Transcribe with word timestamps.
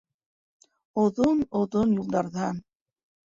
Оҙон-оҙон 1.01 1.93
юлдарҙан 1.99 2.63